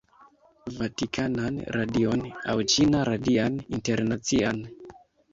[0.77, 4.63] Vatikanan Radion aŭ Ĉina Radian Internacian